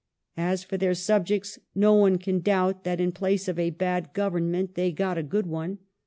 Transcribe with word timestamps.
As 0.37 0.63
for 0.63 0.77
their 0.77 0.95
subjects, 0.95 1.59
no 1.75 1.93
one 1.93 2.17
can 2.17 2.39
doubt 2.39 2.85
that 2.85 2.99
in 2.99 3.11
place 3.11 3.47
of 3.47 3.59
a 3.59 3.69
bad 3.69 4.13
government 4.13 4.73
they 4.73 4.91
got 4.91 5.19
a 5.19 5.21
good 5.21 5.45
one. 5.45 5.77